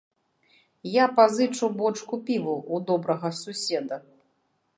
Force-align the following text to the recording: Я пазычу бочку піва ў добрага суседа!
Я 0.91 1.05
пазычу 1.19 1.65
бочку 1.81 2.15
піва 2.31 2.57
ў 2.57 2.75
добрага 2.89 3.29
суседа! 3.43 3.95